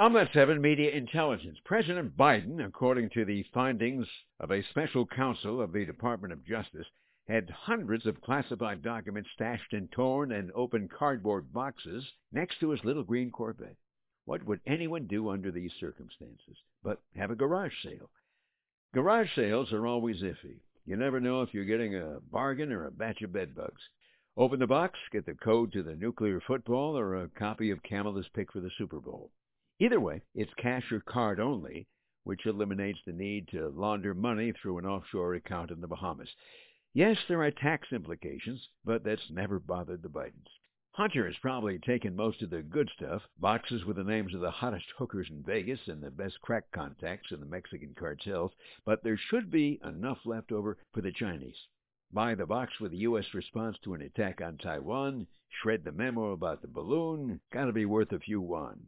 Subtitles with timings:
[0.00, 4.06] On that 7 Media Intelligence, President Biden, according to the findings
[4.38, 6.86] of a special counsel of the Department of Justice,
[7.26, 12.84] had hundreds of classified documents stashed in torn and open cardboard boxes next to his
[12.84, 13.74] little green Corvette.
[14.24, 18.08] What would anyone do under these circumstances but have a garage sale?
[18.94, 20.60] Garage sales are always iffy.
[20.86, 23.82] You never know if you're getting a bargain or a batch of bedbugs.
[24.36, 28.28] Open the box, get the code to the nuclear football, or a copy of Kamala's
[28.32, 29.32] pick for the Super Bowl.
[29.80, 31.86] Either way, it's cash or card only,
[32.24, 36.34] which eliminates the need to launder money through an offshore account in the Bahamas.
[36.94, 40.48] Yes, there are tax implications, but that's never bothered the Bidens.
[40.90, 44.50] Hunter has probably taken most of the good stuff, boxes with the names of the
[44.50, 48.50] hottest hookers in Vegas and the best crack contacts in the Mexican cartels,
[48.84, 51.68] but there should be enough left over for the Chinese.
[52.10, 53.32] Buy the box with the U.S.
[53.32, 58.10] response to an attack on Taiwan, shred the memo about the balloon, gotta be worth
[58.10, 58.84] a few yuan.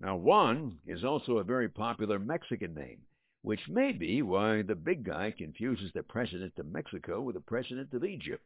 [0.00, 3.06] Now, Juan is also a very popular Mexican name,
[3.42, 7.92] which may be why the big guy confuses the president of Mexico with the president
[7.94, 8.44] of Egypt.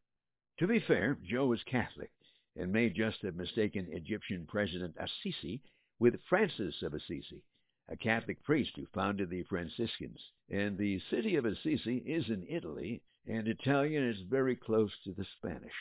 [0.58, 2.10] To be fair, Joe is Catholic
[2.56, 5.62] and may just have mistaken Egyptian President Assisi
[5.98, 7.42] with Francis of Assisi,
[7.88, 10.20] a Catholic priest who founded the Franciscans.
[10.50, 15.24] And the city of Assisi is in Italy, and Italian is very close to the
[15.38, 15.72] Spanish.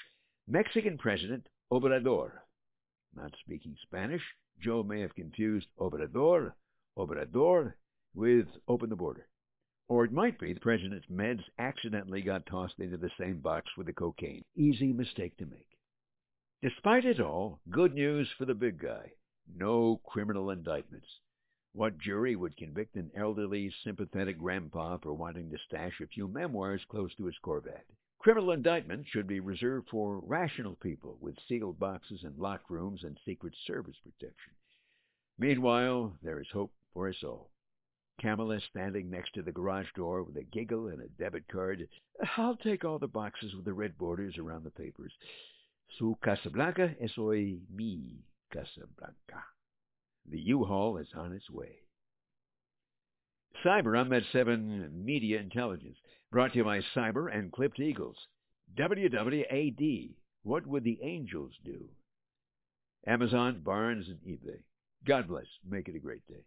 [0.48, 2.32] Mexican President Obrador.
[3.22, 4.24] Not speaking Spanish,
[4.62, 6.54] Joe may have confused Obrador,
[6.98, 7.74] Obrador,
[8.14, 9.28] with Open the Border.
[9.90, 13.88] Or it might be the president's meds accidentally got tossed into the same box with
[13.88, 14.46] the cocaine.
[14.56, 15.68] Easy mistake to make.
[16.62, 19.12] Despite it all, good news for the big guy.
[19.54, 21.20] No criminal indictments.
[21.74, 26.86] What jury would convict an elderly, sympathetic grandpa for wanting to stash a few memoirs
[26.86, 27.86] close to his Corvette?
[28.20, 33.18] Criminal indictment should be reserved for rational people with sealed boxes and locked rooms and
[33.26, 34.54] Secret Service protection.
[35.38, 37.50] Meanwhile, there is hope for us all.
[38.20, 41.88] Kamala standing next to the garage door with a giggle and a debit card.
[42.36, 45.14] I'll take all the boxes with the red borders around the papers.
[45.98, 48.18] Su Casablanca es hoy mi
[48.52, 49.46] Casablanca.
[50.30, 51.80] The U-Haul is on its way.
[53.64, 55.98] Cyber I'm at 7 Media Intelligence,
[56.32, 58.16] brought to you by Cyber and Clipped Eagles.
[58.78, 61.86] WWAD, what would the angels do?
[63.06, 64.62] Amazon, Barnes, and eBay.
[65.06, 65.46] God bless.
[65.68, 66.44] Make it a great day.